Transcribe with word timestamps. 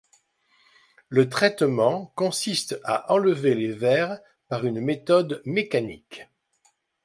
Le 1.09 1.29
traitement 1.29 2.07
consiste 2.15 2.81
à 2.83 3.13
enlever 3.13 3.53
les 3.53 3.71
vers 3.71 4.19
par 4.47 4.65
une 4.65 4.81
méthode 4.81 5.43
mécanique. 5.45 6.27